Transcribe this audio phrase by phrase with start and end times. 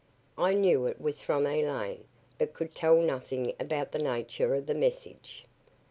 [0.39, 2.05] I knew it was from Elaine,
[2.39, 5.45] but could tell nothing about the nature of the message.